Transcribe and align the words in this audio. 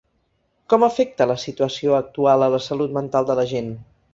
Com 0.73 0.85
afecta 0.87 1.27
la 1.31 1.35
situació 1.43 1.99
actual 1.99 2.47
a 2.47 2.51
la 2.57 2.63
salut 2.71 2.99
mental 2.99 3.29
de 3.33 3.41
la 3.43 3.49
gent? 3.57 3.71